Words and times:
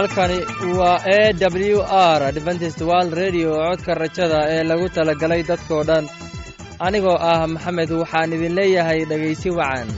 halkani 0.00 0.38
waa 0.78 0.98
e 1.16 1.34
w 1.72 1.80
r 2.16 2.20
adventist 2.30 2.80
world 2.88 3.12
redio 3.22 3.50
codka 3.68 3.92
rajada 4.02 4.38
ee 4.54 4.62
lagu 4.70 4.86
talagalay 4.96 5.42
dadkoo 5.50 5.82
dhan. 5.88 6.04
Anigoo 6.86 7.16
ah 7.30 7.40
maxamed 7.54 7.90
waxaan 8.02 8.32
idin 8.36 8.54
leeyahay 8.58 9.00
dhegaysi 9.10 9.50
wacan. 9.58 9.88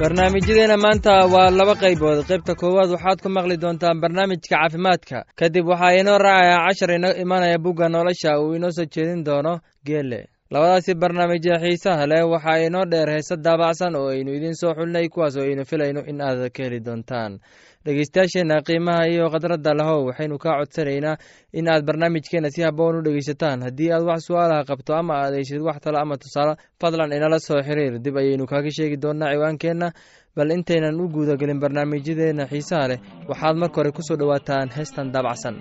Barnaamijyadeena 0.00 0.76
maanta 0.84 1.12
waa 1.34 1.50
laba 1.58 1.74
qaybood. 1.82 2.18
Qaybta 2.28 2.54
koowaad 2.60 2.90
waxaad 2.94 3.18
ku 3.22 3.28
maqli 3.36 3.56
doontaan 3.62 4.00
barnaamijka 4.02 4.48
caafimaadka. 4.54 5.18
Kadib 5.38 5.66
waxaa 5.72 5.98
inoo 6.00 6.18
raacayaa 6.26 6.66
cashar 6.68 6.90
inoo 6.98 7.14
imanaya 7.22 7.58
bugga 7.64 7.88
nolosha 7.88 8.38
uu 8.42 8.54
inoo 8.58 8.70
soo 8.76 8.86
jeedin 8.94 9.24
doono 9.26 9.52
geele 9.86 10.20
labadaasi 10.50 10.94
barnaamijya 10.94 11.56
xiisaha 11.62 12.06
leh 12.10 12.24
waxaa 12.32 12.58
inoo 12.66 12.84
dheer 12.90 13.08
heese 13.14 13.36
daabacsan 13.44 13.96
oo 13.96 14.08
aynu 14.08 14.30
idiin 14.32 14.56
soo 14.60 14.72
xulinay 14.74 15.08
kuwaas 15.08 15.36
oo 15.36 15.44
aynu 15.44 15.64
filayno 15.64 16.00
in 16.10 16.20
aad 16.20 16.48
ka 16.56 16.62
heli 16.64 16.80
doontaan. 16.80 17.38
Dhegeystayaasheenna 17.84 18.56
qiimaha 18.66 19.06
iyo 19.12 19.28
khadradda 19.32 19.74
lahow 19.74 20.06
waxaynu 20.08 20.38
kaa 20.38 20.56
codsanaynaa 20.60 21.16
in 21.52 21.68
aad 21.68 21.84
barnaamijkeenna 21.84 22.50
si 22.50 22.62
haboon 22.62 22.96
u 22.98 23.02
dhegeysataan 23.04 23.62
haddii 23.62 23.90
aad 23.92 24.04
wax 24.08 24.20
su'aalaha 24.26 24.64
qabto 24.70 24.92
ama 24.96 25.14
aad 25.22 25.34
heshid 25.36 25.60
wax 25.60 25.78
talo 25.84 25.98
ama 26.00 26.16
tusaale 26.16 26.56
fadlan 26.80 27.12
inala 27.12 27.38
soo 27.38 27.60
xiriir. 27.62 27.98
Dib 28.04 28.16
ayaynu 28.16 28.46
kaaga 28.46 28.70
sheegi 28.76 28.96
doonnaa 29.02 29.32
ciwaankeenna. 29.32 29.92
Bal 30.36 30.50
intaynan 30.50 31.00
u 31.00 31.08
guudagelin 31.08 31.60
barnaamijyadeenna 31.60 32.46
xiisaha 32.48 32.88
leh 32.88 32.98
waxaad 33.28 33.56
marka 33.56 33.76
hore 33.80 33.90
ku 33.92 34.02
soo 34.02 34.16
dhowaataan 34.16 34.68
heestan 34.76 35.12
daabacsan 35.12 35.56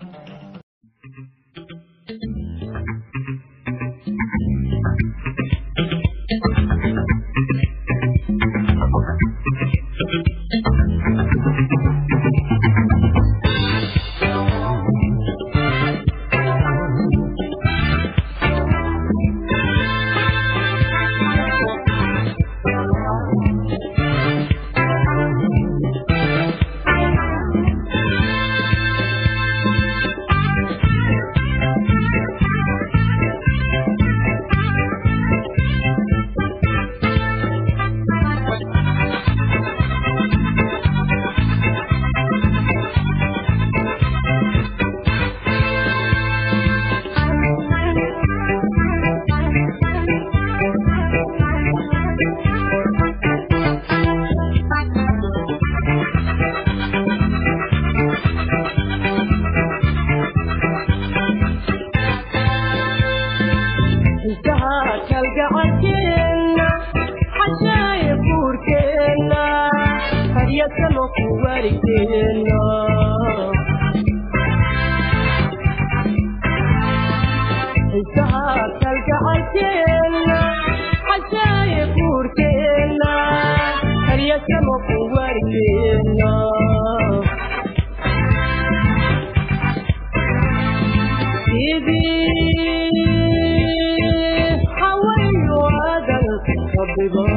صبا 96.98 97.37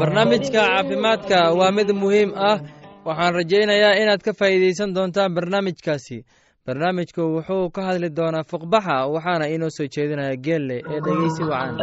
barnaamijka 0.00 0.50
caafimaadka 0.52 1.38
waa 1.58 1.72
mid 1.72 1.88
muhiim 1.92 2.30
ah. 2.36 2.58
Waxaan 3.06 3.34
rajaynayaa 3.34 3.94
inaad 4.02 4.22
ka 4.26 4.32
faa'iidaysan 4.38 4.94
doontaan 4.94 5.34
barnaamijkaasi. 5.34 6.18
Barnaamijku 6.66 7.22
wuxuu 7.36 7.70
ka 7.74 7.82
hadli 7.88 8.08
doonaa 8.16 8.44
fuqbaxa 8.50 8.96
waxaana 9.14 9.46
inoo 9.54 9.70
soo 9.76 9.86
jeedinaya 9.94 10.36
geelle 10.44 10.76
ee 10.92 11.00
dhegeysi 11.04 11.42
wacan 11.50 11.74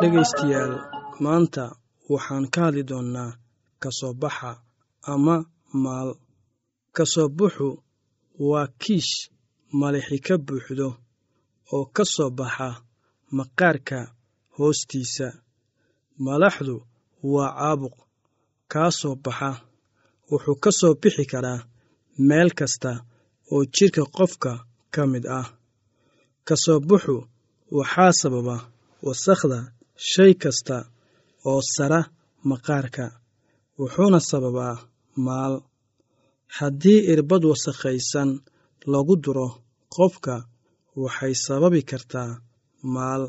dhegaystayaal 0.00 0.72
maanta 1.24 1.64
waxaan 2.12 2.44
ka 2.54 2.60
hadli 2.66 2.82
doonnaa 2.90 3.30
ka 3.82 3.88
soo 3.98 4.12
baxa 4.22 4.50
ama 5.12 5.36
maal 5.84 6.08
ka 6.96 7.04
soo 7.12 7.28
buxu 7.38 7.68
waa 8.48 8.66
kiish 8.82 9.12
malixi 9.80 10.18
ka 10.26 10.34
buuxdo 10.46 10.88
oo 11.74 11.84
ka 11.96 12.04
soo 12.14 12.30
baxa 12.38 12.68
maqaarka 13.36 13.98
hoostiisa. 14.56 15.28
Malaxdu 16.24 16.76
waa 17.32 17.50
caabuq 17.58 17.96
kaa 18.72 18.90
soo 19.00 19.14
baxa. 19.24 19.50
Wuxuu 20.30 20.56
ka 20.64 20.70
soo 20.78 20.92
bixi 21.02 21.24
karaa 21.32 21.60
meel 22.28 22.50
kasta 22.58 22.90
oo 23.52 23.62
jidhka 23.74 24.02
qofka 24.16 24.52
ka 24.94 25.02
mid 25.12 25.24
ah. 25.38 25.46
Ka 26.46 26.54
soo 26.64 26.78
buxu 26.88 27.16
waxaa 27.78 28.12
sababa 28.20 28.56
wasakhda 29.06 29.58
shay 30.10 30.32
kasta 30.42 30.76
oo 31.50 31.60
sara 31.74 32.00
maqaarka 32.50 33.04
wuxuuna 33.78 34.20
sababaa 34.30 34.76
maal 35.26 35.54
haddii 36.58 37.00
irbad 37.12 37.42
wasakhaysan 37.50 38.30
lagu 38.92 39.14
duro 39.24 39.48
qofka 39.94 40.34
waxay 41.02 41.34
sababi 41.46 41.80
kartaa 41.90 42.30
maal. 42.94 43.22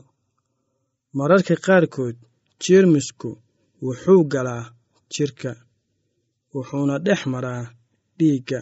Mararka 1.18 1.56
qaarkood 1.66 2.18
jeermisku 2.64 3.30
wuxuu 3.86 4.22
galaa 4.34 4.64
jidhka 5.14 5.52
wuxuuna 6.54 6.96
dhex 7.06 7.22
maraa 7.34 7.64
dhiigga. 8.18 8.60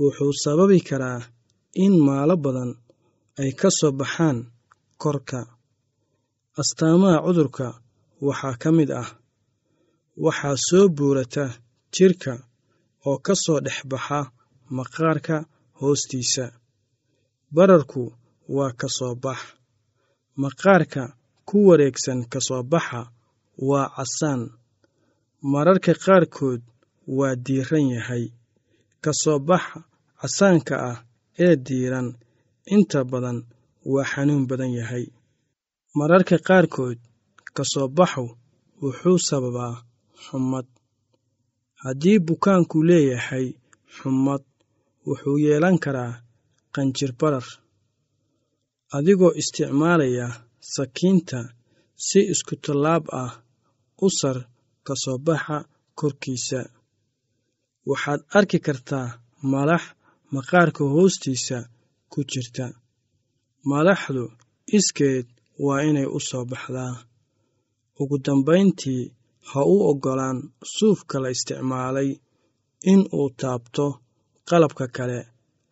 Wuxuu 0.00 0.32
sababi 0.44 0.78
karaa 0.88 1.20
in 1.84 1.94
maalo 2.06 2.34
badan 2.44 2.70
ay 3.42 3.50
ka 3.60 3.68
soo 3.78 3.92
baxaan 4.00 4.38
korka. 5.02 5.40
Astaamaha 6.60 7.18
cudurka 7.26 7.66
waxaa 8.26 8.54
ka 8.62 8.68
mid 8.76 8.90
ah 9.02 9.08
waxaa 10.24 10.56
soo 10.68 10.86
buurata 10.96 11.44
jidhka 11.94 12.32
oo 13.08 13.18
ka 13.26 13.34
soo 13.44 13.58
dhex 13.64 13.78
baxa 13.90 14.18
maqaarka 14.76 15.36
hoostiisa. 15.78 16.46
Bararku 17.54 18.02
waa 18.56 18.72
ka 18.80 18.88
soo 18.96 19.14
bax. 19.24 19.40
Maqaarka 20.42 21.02
ku 21.48 21.56
wareegsan 21.68 22.20
ka 22.32 22.38
soo 22.46 22.62
baxa 22.72 23.00
waa 23.68 23.88
casaan. 23.96 24.42
Mararka 25.52 25.92
qaarkood 26.04 26.62
waa 27.18 27.34
diiran 27.44 27.86
yahay. 27.96 28.24
Ka 29.04 29.10
soo 29.22 29.38
baxa 29.48 29.78
casaanka 30.20 30.74
ah 30.90 30.98
ee 31.44 31.54
diiran 31.66 32.08
inta 32.74 33.00
badan 33.12 33.38
waa 33.92 34.04
xanuun 34.12 34.44
badan 34.50 34.72
yahay. 34.78 35.04
Mararka 35.98 36.36
qaarkood 36.48 36.98
ka 37.56 37.62
soo 37.72 37.88
baxu 37.98 38.24
wuxuu 38.82 39.18
sababaa 39.28 39.74
xumad 40.24 40.66
haddii 41.84 42.18
bukaanku 42.28 42.76
leeyahay 42.88 43.46
xumad 43.96 44.42
wuxuu 45.06 45.38
yeelan 45.44 45.76
karaa 45.84 46.12
qanjir 46.74 47.12
barar 47.20 47.46
adigoo 48.96 49.32
isticmaalaya 49.40 50.26
sakiinta 50.74 51.38
si 52.06 52.18
isku 52.32 52.54
tallaab 52.64 53.04
ah 53.22 53.32
u 54.06 54.08
sar 54.18 54.38
ka 54.86 54.94
soo 55.02 55.18
baxa 55.26 55.56
korkiisa. 55.98 56.60
Waxaad 57.90 58.20
arki 58.38 58.58
kartaa 58.66 59.08
malax 59.52 59.82
maqaarka 60.34 60.82
hoostiisa 60.94 61.58
ku 62.12 62.18
jirta. 62.30 62.66
Malaxdu 63.70 64.24
iskeed 64.78 65.26
waa 65.64 65.80
inay 65.88 66.08
u 66.16 66.20
soo 66.28 66.44
baxdaa. 66.50 66.94
Ugu 68.00 68.16
dambayntii 68.24 69.02
ha 69.50 69.60
u 69.74 69.76
oggolaan 69.90 70.38
suufka 70.76 71.16
la 71.22 71.28
isticmaalay 71.36 72.10
in 72.92 73.00
uu 73.18 73.28
taabto 73.40 73.86
qalabka 74.48 74.86
kale 74.96 75.18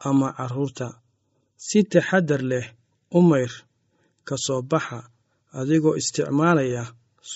ama 0.09 0.29
carruurta 0.37 0.89
si 1.67 1.79
taxaddar 1.93 2.43
leh 2.51 2.67
u 3.17 3.21
mayr 3.31 3.53
ka 4.27 4.35
soo 4.45 4.61
baxa 4.71 4.99
adigoo 5.59 5.95
isticmaalaya 6.01 6.83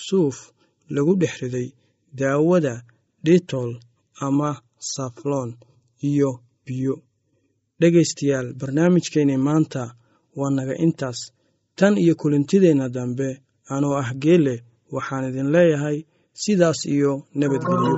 suuf 0.05 0.37
lagu 0.93 1.13
dhex 1.21 1.33
riday 1.43 1.67
daawada 2.19 2.73
dhitol 3.25 3.71
ama 4.25 4.49
safloon 4.93 5.49
iyo 6.09 6.29
biyo. 6.65 6.95
Dhegaystayaal 7.79 8.47
barnaamijkeenni 8.59 9.37
maanta 9.47 9.83
waa 10.39 10.51
naga 10.57 10.75
intaas. 10.85 11.19
Tan 11.77 11.93
iyo 12.03 12.13
kulintideenna 12.21 12.87
dambe 12.95 13.27
anoo 13.73 13.95
ah 14.01 14.09
geelle 14.23 14.55
waxaan 14.95 15.25
idin 15.29 15.49
leeyahay 15.55 15.97
sidaas 16.41 16.79
iyo 16.95 17.11
nabadgelyo 17.37 17.95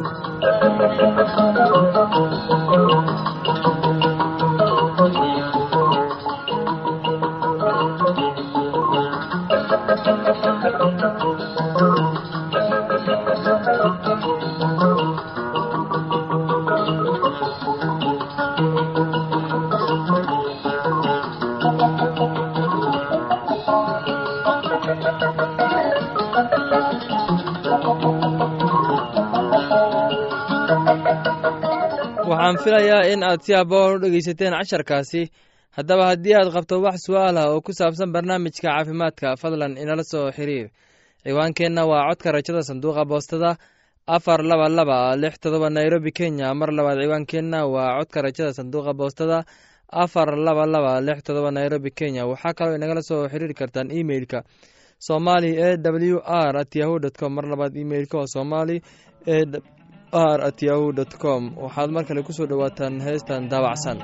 waxaan 32.55 32.63
filayaa 32.63 33.13
in 33.13 33.23
aad 33.23 33.41
si 33.45 33.53
aboon 33.53 33.95
u 33.95 33.99
dhegaysateen 33.99 34.53
casharkaasi. 34.53 35.21
Haddaba 35.77 36.05
haddii 36.11 36.35
aad 36.35 36.49
qabto 36.55 36.79
wax 36.81 36.97
su'aal 37.05 37.37
ah 37.37 37.49
oo 37.51 37.61
ku 37.61 37.71
saabsan 37.73 38.11
barnaamijka 38.13 38.61
caafimaadka 38.69 39.35
fadlan 39.41 39.77
inala 39.77 40.03
soo 40.03 40.31
xiriir. 40.31 40.67
Ciwaankeenna 41.23 41.85
waa 41.85 42.07
codka 42.09 42.31
rajada 42.31 42.61
sanduuqa 42.63 43.03
boostada 43.05 43.57
afar 44.07 44.39
laba 44.43 44.69
laba 44.69 45.15
lix 45.15 45.35
todoba 45.39 45.69
nairobi 45.69 46.11
kenya. 46.11 46.53
Mar 46.53 46.69
labaad 46.71 46.97
ciwaankeenna 47.03 47.59
waa 47.67 47.99
codka 47.99 48.21
rajada 48.21 48.53
sanduuqa 48.53 48.93
boostada 48.93 49.43
afar 49.91 50.29
laba 50.37 50.65
laba 50.65 51.01
lix 51.01 51.23
todoba 51.23 51.51
nairobi 51.51 51.91
kenya. 51.91 52.25
Waxaa 52.25 52.53
kaloo 52.53 52.75
inagala 52.75 53.01
soo 53.01 53.27
xiriiri 53.31 53.53
kartaan 53.53 53.91
emeilka 53.91 54.43
somali 54.99 55.51
e 55.59 55.75
w 55.77 56.19
r 56.23 56.55
at 56.57 56.75
yahu 56.75 56.99
com. 57.19 57.33
Mar 57.35 57.45
labaad 57.51 57.75
emeilka 57.75 58.17
oo 58.17 58.27
somali 58.27 58.81
e 59.27 59.43
r 60.15 60.39
at 60.47 60.57
yahu 60.67 60.91
dt 60.97 61.13
com. 61.23 61.43
Waxaad 61.63 61.89
mar 61.91 62.03
kale 62.07 62.21
ku 62.23 62.31
soo 62.37 62.47
dhowaataan 62.51 62.95
heestan 63.05 63.49
daabacsan 63.51 63.97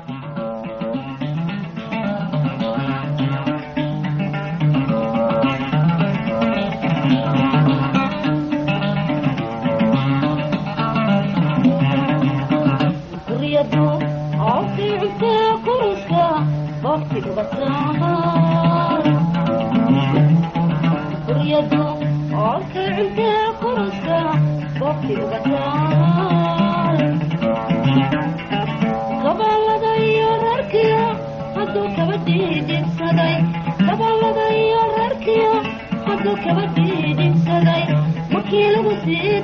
shacbiga 39.01 39.40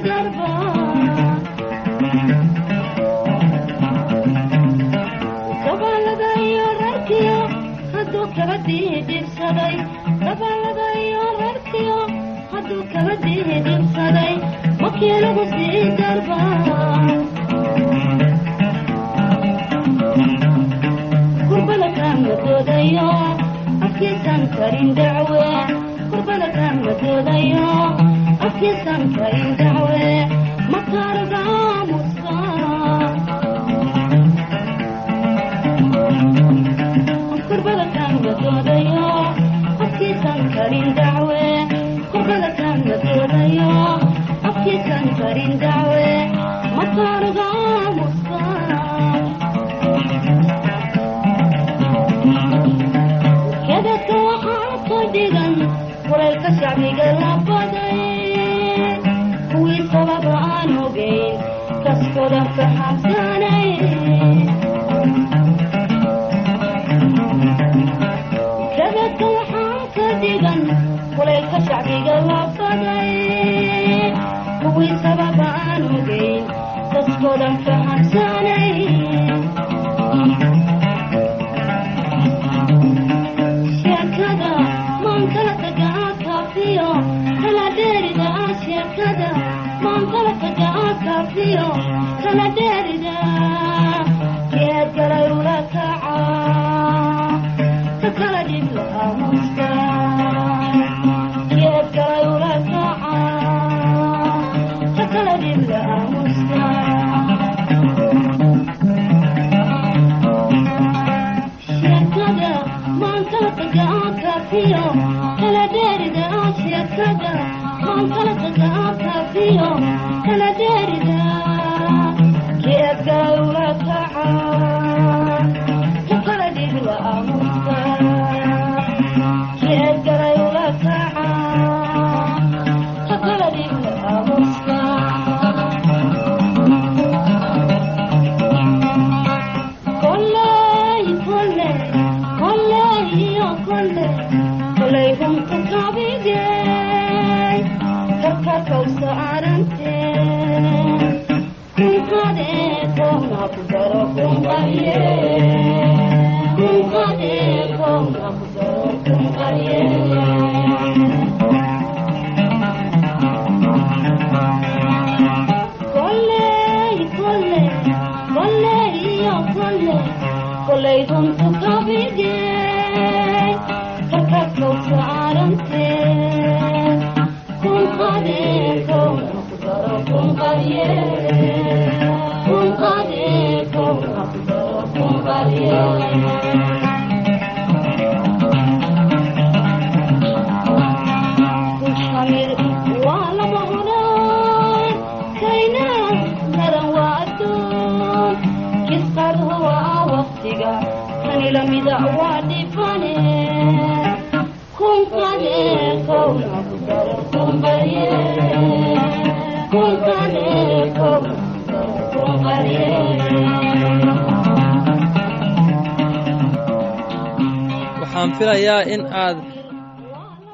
waxaan 218.01 218.31
filayaa 218.37 218.81
in 218.93 219.01
aad 219.23 219.37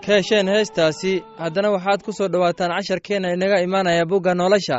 ka 0.06 0.12
hesheen 0.18 0.48
heestaasi. 0.54 1.14
Haddana 1.44 1.70
waxaad 1.76 2.00
ku 2.06 2.12
soo 2.18 2.28
dhowaataan 2.34 2.72
casharkeenna 2.78 3.34
inaga 3.36 3.58
imaanaya 3.68 4.06
bugga 4.12 4.34
nolosha. 4.36 4.78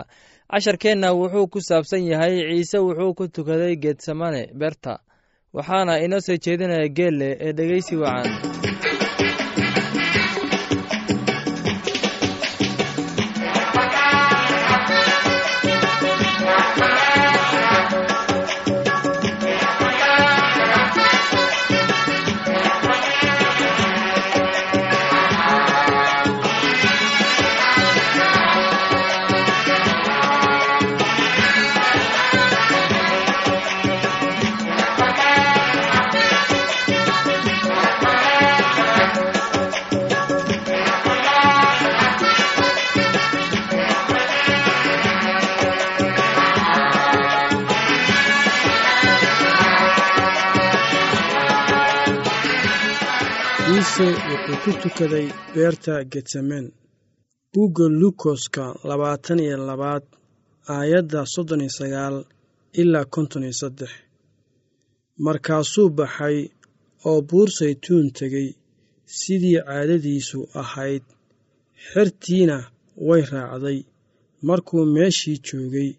Casharkeenna 0.53 1.09
wuxuu 1.21 1.47
ku 1.53 1.59
saabsan 1.69 2.03
yahay 2.11 2.35
ciise 2.51 2.79
wuxuu 2.87 3.15
ku 3.19 3.25
tukaday 3.35 3.75
geedsamane 3.83 4.43
berta. 4.61 4.93
Waxaana 5.57 5.93
inoo 6.05 6.21
soo 6.27 6.37
jeedinaya 6.45 6.89
geelle 6.97 7.29
ee 7.47 7.53
dhegeysi 7.59 7.95
wacan 8.03 8.31
ciise 53.95 54.07
wuxuu 54.31 54.59
ku 54.63 54.71
tukaday 54.83 55.27
beerta 55.55 55.95
getsamen 56.13 56.67
bugga 57.53 57.87
lukoska 58.01 58.65
labaatan 58.89 59.39
iyo 59.47 59.57
labaad 59.69 60.05
aayadda 60.75 61.21
soddon 61.35 61.61
iyo 61.65 61.73
sagaal 61.79 62.17
ilaa 62.81 63.05
konton 63.15 63.43
iyo 63.47 63.55
saddex. 63.63 63.93
Markaasuu 65.25 65.89
baxay 65.99 66.39
oo 67.09 67.21
buur 67.29 67.49
saytuun 67.59 68.07
tegey 68.19 68.49
sidii 69.19 69.59
caadadiisu 69.67 70.39
ahayd. 70.63 71.05
Xertiina 71.91 72.57
way 73.09 73.23
raacday. 73.33 73.79
Markuu 74.49 74.83
meeshii 74.95 75.39
joogay 75.47 75.91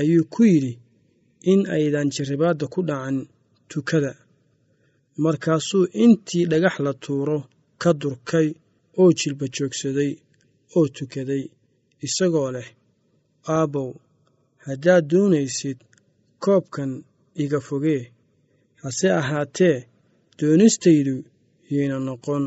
ayuu 0.00 0.24
ku 0.34 0.42
yidhi 0.52 0.72
in 1.52 1.60
aydan 1.76 2.08
jarribaadda 2.14 2.66
ku 2.74 2.80
dhacan 2.88 3.16
tukada 3.70 4.12
markaasuu 5.24 5.84
intii 6.04 6.44
dhagax 6.50 6.76
la 6.86 6.92
tuuro 7.04 7.38
ka 7.82 7.90
durkay 8.00 8.48
oo 9.00 9.10
jilba 9.18 9.46
joogsaday 9.54 10.12
oo 10.76 10.86
tukaday 10.96 11.44
isagoo 12.06 12.50
leh 12.56 12.68
aabbow 13.54 13.90
haddaad 14.66 15.04
doonaysid 15.10 15.78
koobkan 16.44 16.92
iga 17.42 17.60
fogee 17.68 18.02
hase 18.82 19.08
ahaatee 19.20 19.76
doonistaydu 20.38 21.14
yayna 21.74 21.98
noqon 22.08 22.44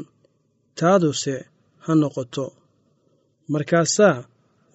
taaduse 0.80 1.36
ha 1.84 1.92
noqoto. 2.01 2.46
Markaasaa 3.54 4.18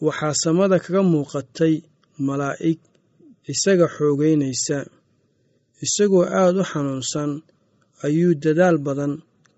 waxaa 0.06 0.34
samada 0.42 0.76
kaga 0.84 1.02
muuqatay 1.12 1.74
malaa'ig 2.26 2.80
isaga 3.52 3.86
xoogaynaysa 3.96 4.78
isagoo 5.84 6.24
aad 6.40 6.56
u 6.60 6.64
xanuunsan 6.70 7.30
ayuu 8.04 8.34
dadaal 8.42 8.78
badan 8.86 9.12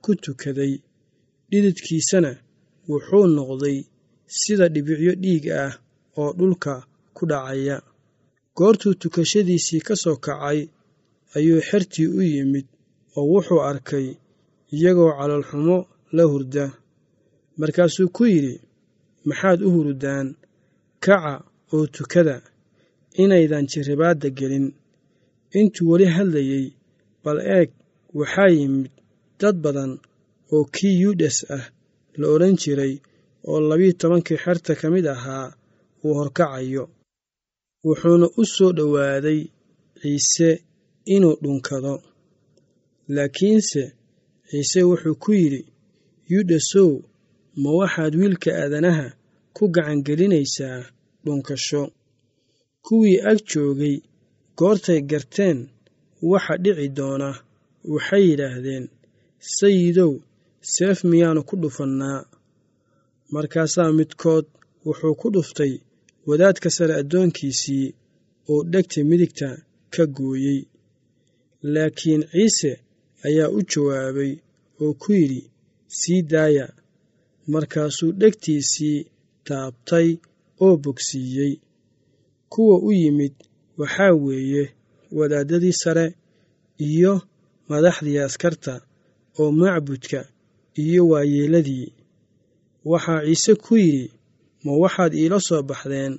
ku 0.04 0.11
tukaday. 0.25 0.73
Dhididkiisana 1.50 2.33
wuxuu 2.88 3.26
noqday 3.37 3.78
sida 4.38 4.66
dhibicyo 4.75 5.12
dhiig 5.23 5.45
ah 5.62 5.73
oo 6.21 6.30
dhulka 6.38 6.73
ku 7.16 7.23
dhacaya. 7.30 7.76
Goortuu 8.57 8.95
tukashadiisii 9.00 9.80
ka 9.87 9.95
soo 10.02 10.16
kacay 10.25 10.59
ayuu 11.37 11.61
xertii 11.68 12.09
u 12.18 12.21
yimid 12.33 12.66
oo 13.16 13.25
wuxuu 13.33 13.61
arkay 13.71 14.07
iyagoo 14.75 15.12
calolxumo 15.18 15.76
la 16.16 16.25
hurda. 16.30 16.64
Markaasuu 17.59 18.09
ku 18.16 18.23
yidhi 18.33 18.54
maxaad 19.28 19.61
u 19.66 19.71
hurdaan 19.75 20.26
kaca 21.04 21.35
oo 21.75 21.87
tukada 21.95 22.37
inaydan 23.23 23.66
jarribaadda 23.73 24.28
gelin. 24.38 24.66
Intuu 25.59 25.88
weli 25.90 26.07
hadlayey 26.16 26.66
bal 27.25 27.38
eeg 27.57 27.71
waxaa 28.14 28.48
yimid 28.56 28.90
dad 29.40 29.56
badan 29.64 29.92
oo 30.54 30.64
kii 30.74 31.00
yuudas 31.02 31.38
ah 31.56 31.64
la 32.20 32.26
odhan 32.34 32.56
jiray 32.62 32.94
oo 33.50 33.60
labiyo 33.68 33.92
tobankii 34.00 34.36
xerta 34.44 34.72
ka 34.80 34.86
mid 34.94 35.06
ahaa 35.14 35.46
uu 36.04 36.14
horkacayo 36.18 36.84
wuxuuna 37.84 38.26
u 38.40 38.44
soo 38.54 38.72
dhowaaday 38.76 39.40
ciise 40.00 40.48
inuu 41.14 41.36
dhunkado. 41.42 41.94
Laakiinse 43.14 43.82
ciise 44.50 44.80
wuxuu 44.88 45.14
ku 45.22 45.30
yidhi 45.40 45.62
yuudasow 46.32 46.90
ma 47.62 47.70
waxaad 47.80 48.12
wiilka 48.20 48.50
aadanaha 48.62 49.06
ku 49.56 49.64
gacangelinaysaa 49.74 50.80
dhunkasho? 51.24 51.82
Kuwii 52.84 53.18
ag 53.30 53.38
joogay 53.50 53.96
goortay 54.58 55.00
garteen 55.10 55.58
waxa 56.30 56.54
dhici 56.62 56.88
doona 56.98 57.30
waxay 57.85 58.23
yidhaahdeen 58.30 58.85
sayidow 59.56 60.12
seef 60.75 60.99
miyaannu 61.11 61.42
ku 61.49 61.54
dhufannaa. 61.62 62.20
Markaasaa 63.35 63.92
midkood 63.99 64.47
wuxuu 64.87 65.14
ku 65.20 65.26
dhuftay 65.35 65.73
wadaadka 66.28 66.68
sare 66.76 66.94
addoonkiisii 67.00 67.87
oo 68.50 68.61
dhegta 68.73 69.00
midigta 69.11 69.49
ka 69.94 70.04
gooyey. 70.16 70.61
Laakiin 71.62 72.23
ciise 72.32 72.73
ayaa 73.26 73.49
u 73.49 73.61
jawaabay 73.70 74.32
oo 74.82 74.92
ku 75.02 75.12
yidhi 75.12 75.42
sii 75.99 76.23
daaya. 76.23 76.66
Markaasuu 77.52 78.12
dhegtiisii 78.20 78.99
taabtay 79.47 80.08
oo 80.64 80.76
bogsiiyey. 80.85 81.52
Kuwa 82.52 82.76
u 82.78 82.92
yimid 82.92 83.35
waxaa 83.78 84.12
weeye 84.25 84.64
wadaaddadii 85.12 85.73
sare 85.82 86.06
iyo 86.78 87.14
madaxdii 87.70 88.18
askarta 88.26 88.75
oo 89.40 89.50
macbudka 89.60 90.20
iyo 90.82 91.02
waayeeladii. 91.10 91.88
Waxaa 92.90 93.22
ciise 93.26 93.52
ku 93.64 93.72
yidhi 93.84 94.06
ma 94.64 94.72
waxaad 94.82 95.12
iila 95.20 95.38
soo 95.48 95.62
baxdeen 95.70 96.14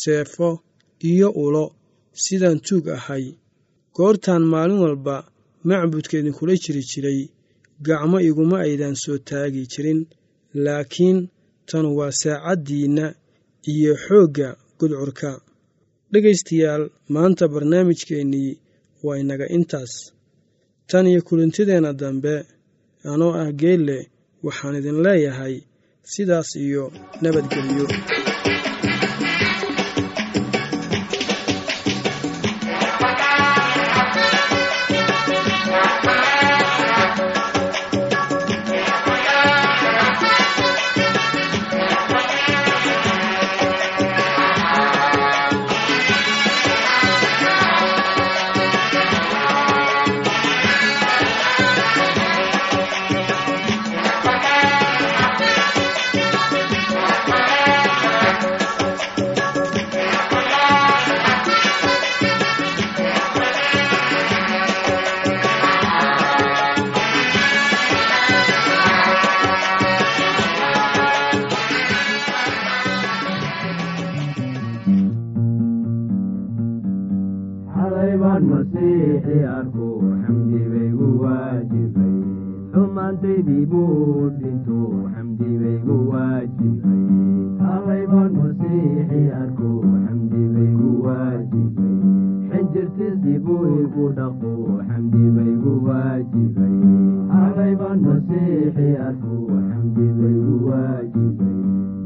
seefo 0.00 0.48
iyo 1.10 1.28
ulo 1.44 1.64
sidaan 2.22 2.58
tuug 2.66 2.86
ahay. 2.96 3.24
Goortaan 3.96 4.44
maalin 4.52 4.80
walba 4.84 5.16
macbudka 5.68 6.14
idinkula 6.18 6.54
jiri 6.62 6.82
jiray 6.90 7.20
gacmo 7.86 8.16
iguma 8.28 8.56
aydan 8.66 8.94
soo 9.02 9.18
taagi 9.28 9.62
jirin. 9.72 10.00
Laakiin 10.64 11.18
tan 11.68 11.86
waa 11.98 12.12
saacaddiinna 12.20 13.06
iyo 13.72 13.92
xoogga 14.04 14.48
gudcurka. 14.78 15.30
Dhegaystayaal 16.12 16.84
maanta 17.14 17.44
barnaamijkeennii 17.52 18.50
waa 19.04 19.16
inaga 19.22 19.46
intaas 19.56 19.92
tan 20.90 21.06
iyo 21.06 21.20
kulintideenna 21.28 21.92
dambe 21.92 22.34
anoo 23.12 23.32
ah 23.42 23.50
geelle 23.60 23.98
waxaan 24.46 24.74
idin 24.80 24.98
leeyahay 25.06 25.54
sidaas 26.12 26.50
iyo 26.66 26.84
nabadgelyo 27.22 27.86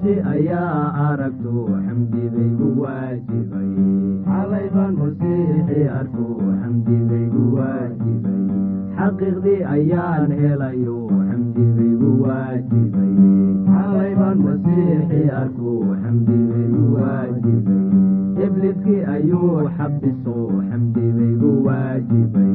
xertiisi 0.00 0.20
ayaa 0.32 1.12
aragto 1.12 1.52
xamdibaygu 1.86 2.68
waajibay 2.82 3.70
xalaybaan 4.28 4.94
masiixi 5.00 5.80
arku 5.98 6.24
xamdibaygu 6.60 7.42
waajibay 7.56 8.44
xaqiiqdii 8.98 9.60
ayaan 9.74 10.30
helayo 10.40 10.96
xamdibaygu 11.28 12.10
waajibay 12.24 13.12
xalaybaan 13.74 14.38
masiixi 14.46 15.20
arku 15.42 15.72
xamdibaygu 16.02 16.82
waajibay 16.96 17.84
ibliskii 18.46 19.00
ayuu 19.16 19.68
xabiso 19.76 20.36
xamdibaygu 20.70 21.50
waajibay 21.68 22.52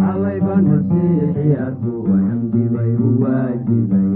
xalaybaan 0.00 0.64
masiixi 0.72 1.46
arku 1.68 1.94
xamdibaygu 2.08 3.08
waajibay 3.22 4.06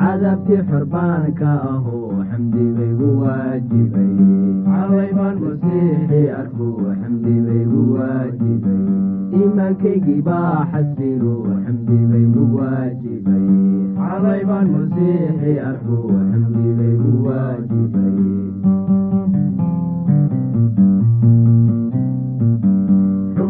cadaabkii 0.00 0.62
xorbaanka 0.70 1.50
ahoo 1.72 2.05
xamdibaygu 2.36 3.08
waajibay 3.24 4.10
xalaybaan 4.72 5.36
masiixi 5.44 6.18
arku 6.40 6.66
xamdibaygu 7.02 7.80
waajibay 7.96 8.82
iimaankaygii 9.38 10.18
baa 10.28 10.58
xasilo 10.72 11.32
xamdibaygu 11.64 12.44
waajibay 12.58 13.46
xalaybaan 14.00 14.68
masiixi 14.74 15.52
arku 15.70 15.96
xamdibaygu 16.32 17.12
waajibay 17.26 18.14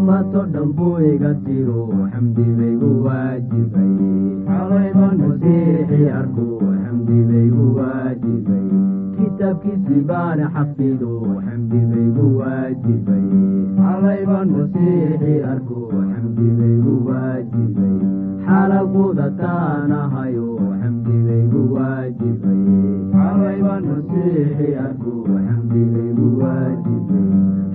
xumato 0.07 0.41
dhan 0.55 0.69
buu 0.77 0.99
iga 1.03 1.31
tiro 1.45 1.83
xamdibaygu 2.13 2.91
waajibay 3.07 3.91
xalaybaan 4.47 5.17
masiixi 5.23 5.99
arku 6.19 6.45
xamdibaygu 6.83 7.65
waajibay 7.79 8.67
kitaabkiisii 9.17 10.03
baan 10.11 10.41
xafido 10.55 11.11
xamdibaygu 11.47 12.27
waajibay 12.39 13.25
xalaybaan 13.81 14.49
masiixi 14.57 15.35
arku 15.55 15.81
xamdibaygu 16.13 16.95
waajibay 17.09 17.97
xalal 18.47 18.87
quudataanahayo 18.95 20.47
xamdibaygu 20.83 21.63
waajibay 21.75 22.63
xalaybaan 23.19 23.85
masiixi 23.91 24.69
arku 24.87 25.13
xamdibaygu 25.49 26.27
waajibay 26.43 27.27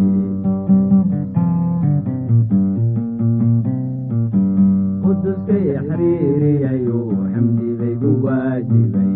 quduskay 5.02 5.66
xiriiriyayo 5.88 7.00
xamdibaygu 7.32 8.10
waajibay 8.24 9.12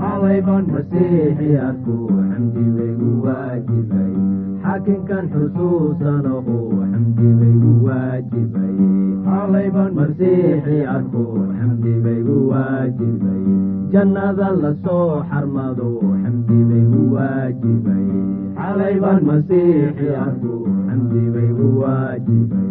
xalaybaan 0.00 0.64
masiixi 0.74 1.48
arku 1.68 1.96
xamdibaygu 2.30 3.10
waajibay 3.24 4.12
xakinkan 4.64 5.24
xusuusanaho 5.34 6.56
xamdibaygu 6.92 7.72
waajibay 7.86 8.76
xalaybaan 9.28 9.92
masiixi 10.00 10.76
arku 10.96 11.24
xamdibaygu 11.58 12.36
waajibay 12.50 13.42
jannada 13.92 14.48
la 14.62 14.72
soo 14.84 15.08
xarmado 15.30 15.88
xamdibaygu 16.24 17.02
waajibay 17.16 18.06
xalaybaan 18.60 19.20
masiixi 19.30 20.08
arku 20.26 20.54
xamdibaygu 20.88 21.66
waajibay 21.82 22.70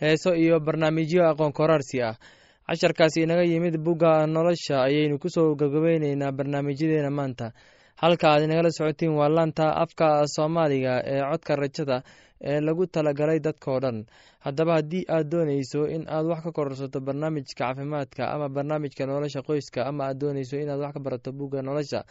heeso 0.00 0.30
iyo 0.34 0.60
barnaamijyo 0.60 1.22
aqoon 1.30 1.52
koraarsi 1.52 2.02
ah. 2.02 2.14
Casharkaasi 2.66 3.22
inaga 3.22 3.42
yimid 3.44 3.76
bugga 3.78 4.26
nolosha 4.26 4.82
ayaynu 4.88 5.18
ku 5.18 5.28
soo 5.28 5.54
gabagabeyneynaa 5.54 6.32
barnaamijyadeena 6.32 7.10
maanta. 7.10 7.52
Halka 8.02 8.26
aad 8.32 8.42
inagala 8.46 8.70
socotiin 8.70 9.12
waa 9.18 9.28
laanta 9.28 9.66
afka 9.82 10.26
soomaaliga 10.34 11.02
ee 11.06 11.20
codka 11.30 11.56
rajada 11.56 12.02
ee 12.42 12.60
lagu 12.60 12.86
talagalay 12.86 13.38
dadkao 13.40 13.80
dhan. 13.80 14.06
Haddaba 14.44 14.72
haddii 14.78 15.04
aad 15.08 15.26
doonayso 15.30 15.86
in 15.88 16.04
aad 16.08 16.26
wax 16.26 16.42
ka 16.44 16.52
kororsato 16.52 17.00
barnaamijka 17.00 17.54
caafimaadka 17.58 18.22
ama 18.34 18.48
barnaamijka 18.48 19.06
nolosha 19.06 19.42
qoyska 19.42 19.86
ama 19.86 20.04
aad 20.08 20.18
doonayso 20.20 20.56
inaad 20.56 20.80
wax 20.80 20.92
ka 20.94 21.00
barato 21.00 21.32
bugga 21.32 21.62
nolosha 21.62 22.04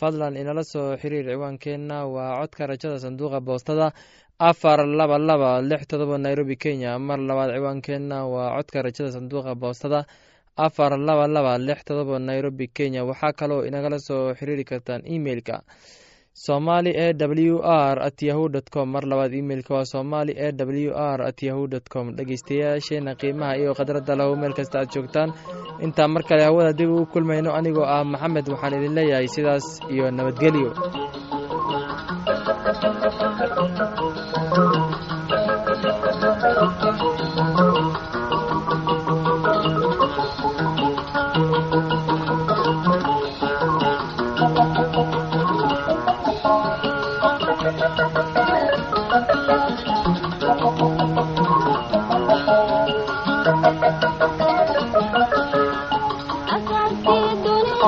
fadlan 0.00 0.36
inala 0.36 0.62
soo 0.64 0.96
xiriir 0.96 1.26
ciwaankeenna. 1.32 2.06
Waa 2.06 2.40
codka 2.40 2.66
rajada 2.66 2.98
sanduuqa 2.98 3.40
boostada 3.40 3.92
afar 4.38 4.86
laba 4.86 5.18
laba 5.18 5.60
lix 5.60 5.86
todoba 5.86 6.18
nairobi 6.18 6.56
kenya. 6.56 6.98
Mar 6.98 7.18
labaad 7.18 7.50
ciwaankeenna 7.56 8.26
waa 8.26 8.56
codka 8.56 8.82
rajada 8.82 9.10
sanduuqa 9.12 9.54
boostada 9.54 10.06
afar 10.56 10.92
laba 10.98 11.26
laba 11.28 11.58
lix 11.58 11.84
todoba 11.84 12.18
nairobi 12.18 12.68
kenya. 12.68 13.04
Waxaa 13.04 13.32
kaloo 13.32 13.64
inagala 13.68 13.98
soo 13.98 14.34
xiriiri 14.38 14.64
kartaan 14.64 15.02
emeilka 15.04 15.62
somali 16.34 16.90
e 16.90 17.12
w 17.14 17.60
r 17.62 17.98
at 18.02 18.22
yahu 18.22 18.48
dt 18.48 18.70
com. 18.70 18.88
Mar 18.90 19.02
labaad 19.04 19.34
imeilka 19.34 19.74
waa 19.74 19.84
somali 19.84 20.32
e 20.32 20.52
w 20.52 20.92
r 20.94 21.22
at 21.22 21.42
yahu 21.42 21.66
dt 21.68 21.88
com. 21.88 22.14
Dhegeystayaasheena 22.16 23.14
qiimaha 23.14 23.56
iyo 23.58 23.74
khadradda 23.74 24.14
lahu 24.16 24.36
meel 24.36 24.54
kasta 24.54 24.80
aad 24.80 24.90
joogtaan. 24.94 25.32
Intaa 25.82 26.08
mar 26.08 26.22
kale 26.22 26.42
hawada 26.44 26.72
dib 26.72 26.90
ugu 26.90 27.06
kulmayno 27.06 27.50
anigoo 27.54 27.84
ah 27.84 28.04
maxamed 28.04 28.48
waxaan 28.48 28.74
idin 28.78 28.94
leeyahay 28.94 29.28
sidaas 29.28 29.80
iyo 29.90 30.10
nabadgelyo 30.10 30.70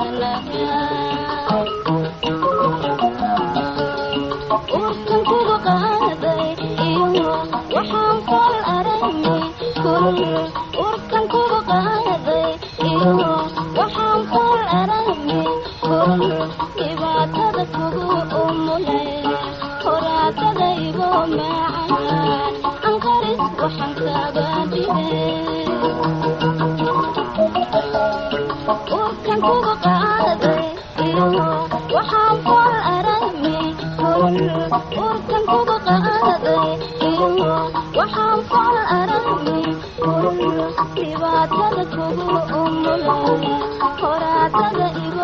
Allah. 0.00 1.89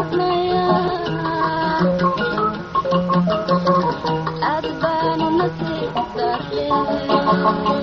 Thank 0.00 0.12
you. 7.68 7.77